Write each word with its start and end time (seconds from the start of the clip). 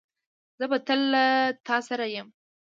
زه 0.59 0.65
به 0.71 0.77
تل 0.87 0.99
له 1.13 1.25
تاسره 1.67 2.05
یم 2.15 2.27